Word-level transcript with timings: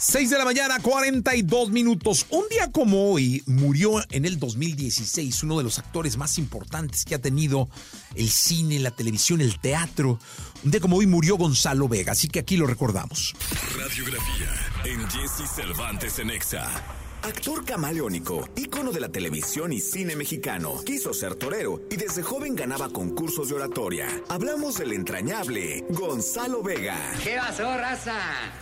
6 0.00 0.30
de 0.30 0.38
la 0.38 0.44
mañana, 0.44 0.78
42 0.80 1.70
minutos. 1.70 2.26
Un 2.30 2.48
día 2.48 2.70
como 2.70 3.10
hoy 3.10 3.42
murió 3.46 4.00
en 4.10 4.24
el 4.26 4.38
2016 4.38 5.42
uno 5.42 5.58
de 5.58 5.64
los 5.64 5.80
actores 5.80 6.16
más 6.16 6.38
importantes 6.38 7.04
que 7.04 7.16
ha 7.16 7.18
tenido 7.18 7.68
el 8.14 8.30
cine, 8.30 8.78
la 8.78 8.92
televisión, 8.92 9.40
el 9.40 9.58
teatro. 9.58 10.20
Un 10.64 10.70
día 10.70 10.80
como 10.80 10.98
hoy 10.98 11.08
murió 11.08 11.36
Gonzalo 11.36 11.88
Vega, 11.88 12.12
así 12.12 12.28
que 12.28 12.38
aquí 12.38 12.56
lo 12.56 12.66
recordamos. 12.66 13.34
Radiografía 13.76 14.54
en 14.84 15.00
Jesse 15.10 15.50
Cervantes 15.52 16.20
en 16.20 16.30
Exa. 16.30 16.70
Actor 17.22 17.64
camaleónico, 17.64 18.48
ícono 18.54 18.92
de 18.92 19.00
la 19.00 19.08
televisión 19.08 19.72
y 19.72 19.80
cine 19.80 20.14
mexicano. 20.14 20.80
Quiso 20.86 21.12
ser 21.12 21.34
torero 21.34 21.82
y 21.90 21.96
desde 21.96 22.22
joven 22.22 22.54
ganaba 22.54 22.88
concursos 22.90 23.48
de 23.48 23.56
oratoria. 23.56 24.06
Hablamos 24.28 24.78
del 24.78 24.92
entrañable 24.92 25.84
Gonzalo 25.90 26.62
Vega. 26.62 26.96
¿Qué 27.22 27.36
pasó, 27.36 27.76
raza? 27.76 28.14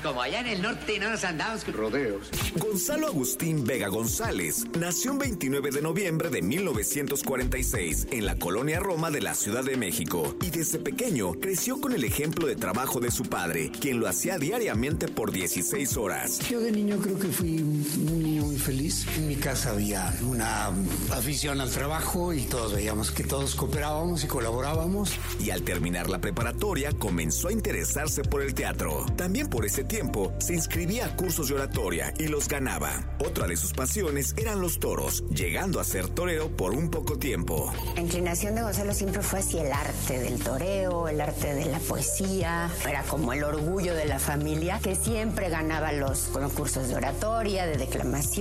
Como 0.02 0.22
allá 0.22 0.40
en 0.40 0.46
el 0.46 0.62
norte 0.62 0.98
no 0.98 1.10
nos 1.10 1.22
andamos 1.24 1.64
con 1.64 1.74
rodeos. 1.74 2.30
Gonzalo 2.56 3.06
Agustín 3.08 3.64
Vega 3.64 3.88
González 3.88 4.64
nació 4.78 5.12
el 5.12 5.18
29 5.18 5.70
de 5.70 5.82
noviembre 5.82 6.30
de 6.30 6.42
1946 6.42 8.08
en 8.10 8.24
la 8.24 8.36
colonia 8.36 8.80
Roma 8.80 9.10
de 9.10 9.20
la 9.20 9.34
Ciudad 9.34 9.64
de 9.64 9.76
México 9.76 10.34
y 10.40 10.50
desde 10.50 10.78
pequeño 10.78 11.34
creció 11.34 11.80
con 11.80 11.92
el 11.92 12.04
ejemplo 12.04 12.46
de 12.46 12.56
trabajo 12.56 13.00
de 13.00 13.10
su 13.10 13.24
padre, 13.24 13.70
quien 13.80 14.00
lo 14.00 14.08
hacía 14.08 14.38
diariamente 14.38 15.08
por 15.08 15.30
16 15.30 15.96
horas. 15.98 16.38
Yo 16.48 16.60
de 16.60 16.72
niño 16.72 16.98
creo 16.98 17.18
que 17.18 17.28
fui 17.28 17.58
un 17.58 18.22
niño 18.22 18.45
muy 18.46 18.56
feliz. 18.58 19.06
En 19.16 19.26
mi 19.26 19.34
casa 19.34 19.70
había 19.70 20.14
una 20.22 20.68
afición 21.10 21.60
al 21.60 21.70
trabajo 21.70 22.32
y 22.32 22.42
todos 22.42 22.74
veíamos 22.74 23.10
que 23.10 23.24
todos 23.24 23.56
cooperábamos 23.56 24.22
y 24.22 24.28
colaborábamos. 24.28 25.18
Y 25.40 25.50
al 25.50 25.62
terminar 25.62 26.08
la 26.08 26.20
preparatoria 26.20 26.92
comenzó 26.92 27.48
a 27.48 27.52
interesarse 27.52 28.22
por 28.22 28.42
el 28.42 28.54
teatro. 28.54 29.04
También 29.16 29.48
por 29.48 29.66
ese 29.66 29.82
tiempo 29.82 30.32
se 30.38 30.54
inscribía 30.54 31.06
a 31.06 31.16
cursos 31.16 31.48
de 31.48 31.54
oratoria 31.54 32.14
y 32.18 32.28
los 32.28 32.48
ganaba. 32.48 33.16
Otra 33.18 33.48
de 33.48 33.56
sus 33.56 33.72
pasiones 33.72 34.34
eran 34.36 34.60
los 34.60 34.78
toros, 34.78 35.24
llegando 35.30 35.80
a 35.80 35.84
ser 35.84 36.08
torero 36.08 36.48
por 36.56 36.72
un 36.72 36.88
poco 36.88 37.18
tiempo. 37.18 37.72
La 37.96 38.02
inclinación 38.02 38.54
de 38.54 38.62
Gonzalo 38.62 38.94
siempre 38.94 39.22
fue 39.22 39.40
hacia 39.40 39.62
el 39.66 39.72
arte 39.72 40.20
del 40.20 40.40
toreo, 40.40 41.08
el 41.08 41.20
arte 41.20 41.54
de 41.54 41.64
la 41.64 41.78
poesía. 41.80 42.70
Era 42.88 43.02
como 43.02 43.32
el 43.32 43.42
orgullo 43.42 43.94
de 43.94 44.04
la 44.04 44.20
familia 44.20 44.78
que 44.78 44.94
siempre 44.94 45.48
ganaba 45.48 45.90
los 45.92 46.20
concursos 46.32 46.88
de 46.88 46.94
oratoria, 46.94 47.66
de 47.66 47.76
declamación 47.76 48.35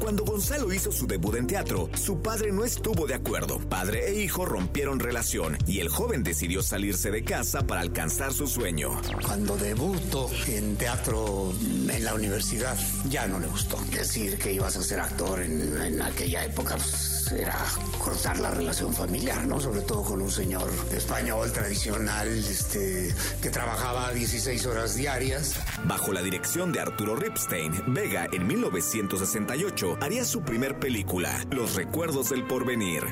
cuando 0.00 0.24
Gonzalo 0.24 0.72
hizo 0.72 0.90
su 0.90 1.06
debut 1.06 1.36
en 1.36 1.46
teatro, 1.46 1.88
su 1.94 2.20
padre 2.20 2.50
no 2.50 2.64
estuvo 2.64 3.06
de 3.06 3.14
acuerdo. 3.14 3.60
Padre 3.68 4.08
e 4.08 4.20
hijo 4.20 4.44
rompieron 4.44 4.98
relación 4.98 5.56
y 5.64 5.78
el 5.78 5.88
joven 5.88 6.24
decidió 6.24 6.60
salirse 6.62 7.12
de 7.12 7.22
casa 7.22 7.64
para 7.64 7.82
alcanzar 7.82 8.32
su 8.32 8.48
sueño. 8.48 9.00
Cuando 9.24 9.56
debutó 9.56 10.28
en 10.48 10.76
teatro 10.76 11.52
en 11.88 12.04
la 12.04 12.14
universidad, 12.14 12.76
ya 13.08 13.28
no 13.28 13.38
le 13.38 13.46
gustó. 13.46 13.78
Decir 13.92 14.38
que 14.38 14.52
ibas 14.52 14.76
a 14.76 14.82
ser 14.82 14.98
actor 14.98 15.40
en, 15.40 15.80
en 15.80 16.02
aquella 16.02 16.44
época 16.44 16.74
pues, 16.76 17.11
era 17.36 17.56
cortar 17.98 18.38
la 18.40 18.50
relación 18.50 18.92
familiar, 18.92 19.46
¿no? 19.46 19.60
Sobre 19.60 19.80
todo 19.82 20.02
con 20.02 20.22
un 20.22 20.30
señor 20.30 20.68
español 20.94 21.52
tradicional, 21.52 22.28
este, 22.28 23.14
que 23.40 23.50
trabajaba 23.50 24.12
16 24.12 24.66
horas 24.66 24.94
diarias. 24.94 25.56
Bajo 25.84 26.12
la 26.12 26.22
dirección 26.22 26.72
de 26.72 26.80
Arturo 26.80 27.16
Ripstein, 27.16 27.72
Vega 27.88 28.28
en 28.32 28.46
1968 28.46 29.98
haría 30.00 30.24
su 30.24 30.42
primer 30.42 30.78
película, 30.78 31.44
Los 31.50 31.74
Recuerdos 31.74 32.30
del 32.30 32.44
Porvenir. 32.44 33.04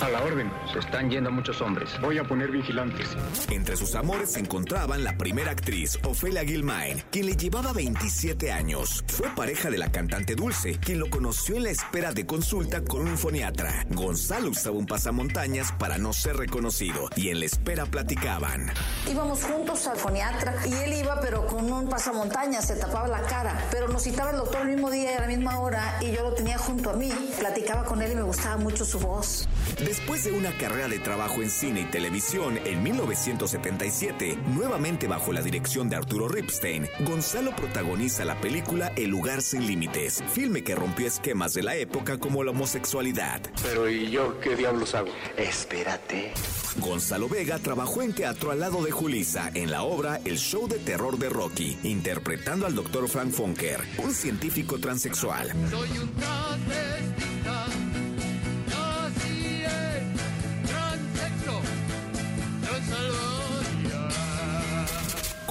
A 0.00 0.08
la 0.10 0.22
orden, 0.22 0.50
se 0.72 0.78
están 0.78 1.10
yendo 1.10 1.30
muchos 1.30 1.60
hombres. 1.60 1.90
Voy 2.00 2.18
a 2.18 2.24
poner 2.24 2.50
vigilantes. 2.50 3.08
Entre 3.50 3.76
sus 3.76 3.94
amores 3.94 4.32
se 4.32 4.40
encontraban 4.40 5.04
la 5.04 5.16
primera 5.16 5.50
actriz, 5.50 5.98
Ofelia 6.04 6.44
Gilmain, 6.44 7.02
quien 7.10 7.26
le 7.26 7.36
llevaba 7.36 7.72
27 7.72 8.52
años. 8.52 9.04
Fue 9.08 9.28
pareja 9.34 9.70
de 9.70 9.78
la 9.78 9.90
cantante 9.90 10.34
Dulce, 10.34 10.78
quien 10.78 10.98
lo 10.98 11.08
conoció 11.10 11.56
en 11.56 11.64
la 11.64 11.70
espera 11.70 12.12
de 12.12 12.26
consulta 12.26 12.82
con 12.84 13.02
un 13.02 13.16
foniatra. 13.16 13.65
Gonzalo 13.90 14.50
usaba 14.50 14.76
un 14.76 14.86
pasamontañas 14.86 15.72
para 15.72 15.98
no 15.98 16.12
ser 16.12 16.36
reconocido 16.36 17.08
y 17.16 17.30
en 17.30 17.40
la 17.40 17.46
espera 17.46 17.86
platicaban. 17.86 18.72
Íbamos 19.10 19.42
juntos 19.44 19.86
al 19.86 19.96
foniatra 19.96 20.54
y 20.66 20.72
él 20.74 20.92
iba 20.94 21.20
pero 21.20 21.46
con 21.46 21.72
un 21.72 21.88
pasamontañas, 21.88 22.66
se 22.66 22.76
tapaba 22.76 23.08
la 23.08 23.22
cara, 23.22 23.66
pero 23.70 23.88
nos 23.88 24.02
citaba 24.02 24.30
el 24.30 24.36
doctor 24.36 24.62
el 24.62 24.68
mismo 24.68 24.90
día 24.90 25.12
y 25.12 25.14
a 25.14 25.20
la 25.20 25.26
misma 25.26 25.58
hora 25.58 25.98
y 26.00 26.12
yo 26.12 26.22
lo 26.22 26.34
tenía 26.34 26.58
junto 26.58 26.90
a 26.90 26.92
mí. 26.94 27.12
Platicaba 27.38 27.84
con 27.84 28.02
él 28.02 28.12
y 28.12 28.14
me 28.14 28.22
gustaba 28.22 28.56
mucho 28.56 28.84
su 28.84 28.98
voz. 28.98 29.48
Después 29.84 30.24
de 30.24 30.32
una 30.32 30.56
carrera 30.58 30.88
de 30.88 30.98
trabajo 30.98 31.42
en 31.42 31.50
cine 31.50 31.80
y 31.80 31.84
televisión 31.84 32.58
en 32.64 32.82
1977, 32.82 34.38
nuevamente 34.54 35.06
bajo 35.06 35.32
la 35.32 35.42
dirección 35.42 35.88
de 35.88 35.96
Arturo 35.96 36.28
Ripstein, 36.28 36.88
Gonzalo 37.00 37.54
protagoniza 37.54 38.24
la 38.24 38.40
película 38.40 38.92
El 38.96 39.10
lugar 39.10 39.42
sin 39.42 39.66
límites, 39.66 40.22
filme 40.32 40.62
que 40.62 40.74
rompió 40.74 41.06
esquemas 41.06 41.54
de 41.54 41.62
la 41.62 41.76
época 41.76 42.18
como 42.18 42.42
la 42.44 42.52
homosexualidad. 42.52 43.40
Pero 43.62 43.88
¿y 43.88 44.10
yo 44.10 44.38
qué 44.40 44.56
diablos 44.56 44.94
hago? 44.94 45.08
Espérate. 45.36 46.32
Gonzalo 46.78 47.28
Vega 47.28 47.58
trabajó 47.58 48.02
en 48.02 48.12
teatro 48.12 48.50
al 48.50 48.60
lado 48.60 48.84
de 48.84 48.90
Julisa 48.90 49.50
en 49.54 49.70
la 49.70 49.82
obra 49.82 50.20
El 50.24 50.38
show 50.38 50.68
de 50.68 50.78
terror 50.78 51.18
de 51.18 51.28
Rocky, 51.28 51.78
interpretando 51.82 52.66
al 52.66 52.74
doctor 52.74 53.08
Frank 53.08 53.32
Funker, 53.32 53.80
un 53.98 54.12
científico 54.12 54.78
transexual. 54.78 55.52
Soy 55.70 55.88
un 55.98 56.10
transvestita, 56.12 57.65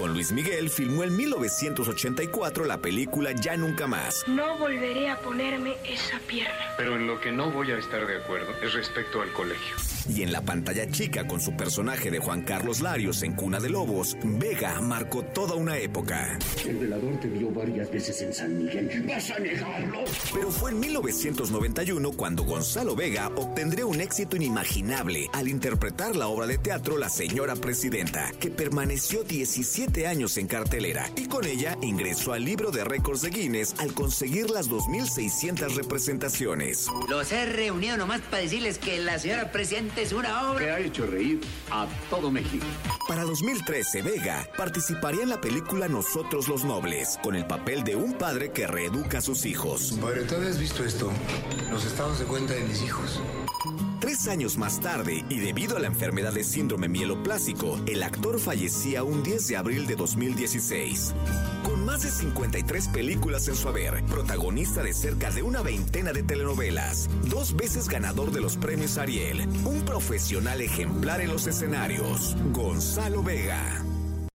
Con 0.06 0.14
Luis 0.14 0.32
Miguel 0.32 0.70
filmó 0.70 1.04
en 1.04 1.18
1984 1.18 2.66
la 2.66 2.78
película 2.78 3.32
Ya 3.32 3.58
Nunca 3.58 3.88
Más. 3.88 4.24
No 4.28 4.56
volveré 4.60 5.10
a 5.10 5.18
ponerme 5.18 5.78
esa 5.84 6.20
pierna. 6.28 6.76
Pero 6.78 6.96
en 6.96 7.08
lo 7.08 7.20
que 7.20 7.32
no 7.32 7.50
voy 7.50 7.72
a 7.72 7.80
estar 7.80 8.06
de 8.06 8.18
acuerdo 8.18 8.54
es 8.62 8.76
respecto 8.76 9.24
al 9.24 9.34
colegio. 9.34 9.76
Y 10.08 10.22
en 10.22 10.32
la 10.32 10.42
pantalla 10.42 10.90
chica 10.90 11.28
con 11.28 11.42
su 11.42 11.56
personaje 11.56 12.12
de 12.12 12.20
Juan 12.20 12.42
Carlos 12.42 12.82
Larios 12.82 13.24
en 13.24 13.34
Cuna 13.34 13.60
de 13.60 13.70
Lobos, 13.70 14.16
Vega 14.24 14.80
marcó 14.82 15.24
toda 15.24 15.56
una 15.56 15.78
época. 15.78 16.38
El 16.66 16.78
velador 16.78 17.20
te 17.20 17.28
vio 17.28 17.50
varias 17.50 17.92
veces 17.92 18.22
en 18.22 18.34
San 18.34 18.58
Miguel. 18.58 19.04
¿Vas 19.08 19.32
a 19.32 19.40
negarlo? 19.40 20.04
Pero 20.34 20.52
fue 20.52 20.72
en 20.72 20.80
1991 20.80 22.12
cuando 22.12 22.44
Gonzalo 22.44 22.96
Vega 22.96 23.32
obtendría 23.36 23.86
un 23.86 24.00
éxito 24.00 24.36
inimaginable 24.36 25.28
al 25.34 25.48
interpretar 25.48 26.16
la 26.16 26.28
obra 26.28 26.48
de 26.48 26.58
teatro 26.58 26.98
La 26.98 27.10
Señora 27.10 27.56
Presidenta, 27.56 28.32
que 28.40 28.52
permaneció 28.52 29.24
17 29.24 30.08
años 30.08 30.38
en 30.38 30.48
cartelera 30.48 31.10
y 31.16 31.28
con 31.28 31.46
ella 31.46 31.78
ingresó 31.82 32.34
al 32.34 32.46
libro 32.46 32.72
de 32.72 32.84
récords 32.84 33.22
de 33.22 33.30
Guinness 33.30 33.76
al 33.80 33.94
conseguir 33.94 34.50
las 34.50 34.70
2.600 34.70 35.76
representaciones. 35.76 36.88
Los 37.10 37.32
he 37.32 37.46
reunido 37.46 37.98
nomás 37.98 38.22
para 38.22 38.44
decirles 38.44 38.78
que 38.78 39.00
la 39.00 39.18
señora 39.20 39.52
presidenta 39.52 39.95
es 39.98 40.14
una 40.14 40.52
obra. 40.52 40.60
Que 40.60 40.72
ha 40.72 40.80
hecho 40.80 41.06
reír 41.06 41.42
a 41.72 41.88
todo 42.10 42.32
México. 42.32 42.66
Para 43.08 43.24
2013, 43.24 44.02
Vega 44.02 44.48
participaría 44.58 45.24
en 45.24 45.30
la 45.30 45.42
película 45.42 45.88
Nosotros 45.88 46.48
los 46.48 46.64
Nobles, 46.64 47.20
con 47.22 47.36
el 47.36 47.46
papel 47.46 47.84
de 47.84 47.96
un 47.96 48.14
padre 48.14 48.52
que 48.52 48.68
reeduca 48.68 49.20
a 49.20 49.22
sus 49.22 49.46
hijos. 49.46 49.98
Padre, 50.02 50.24
¿tú 50.24 50.36
habías 50.36 50.60
visto 50.60 50.84
esto? 50.84 51.12
Los 51.72 51.86
estados 51.86 52.20
de 52.20 52.26
cuenta 52.26 52.54
de 52.54 52.64
mis 52.64 52.82
hijos. 52.82 53.22
Tres 54.00 54.28
años 54.28 54.58
más 54.58 54.80
tarde, 54.80 55.26
y 55.30 55.40
debido 55.40 55.78
a 55.78 55.80
la 55.80 55.88
enfermedad 55.88 56.34
de 56.34 56.44
síndrome 56.44 56.88
mieloplásico, 56.88 57.80
el 57.88 58.04
actor 58.04 58.40
fallecía 58.40 59.04
un 59.04 59.24
10 59.24 59.48
de 59.48 59.58
abril 59.58 59.88
de 59.88 59.96
2016. 59.96 61.14
Más 61.96 62.04
de 62.04 62.12
53 62.12 62.90
películas 62.90 63.48
en 63.48 63.56
su 63.56 63.70
haber, 63.70 64.04
protagonista 64.04 64.84
de 64.84 64.94
cerca 64.94 65.32
de 65.32 65.44
una 65.44 65.62
veintena 65.62 66.12
de 66.12 66.24
telenovelas, 66.24 67.10
dos 67.30 67.56
veces 67.56 67.88
ganador 67.88 68.34
de 68.34 68.42
los 68.42 68.58
premios 68.58 68.98
Ariel, 68.98 69.48
un 69.64 69.82
profesional 69.86 70.60
ejemplar 70.60 71.22
en 71.22 71.30
los 71.30 71.48
escenarios, 71.48 72.36
Gonzalo 72.52 73.24
Vega. 73.24 73.95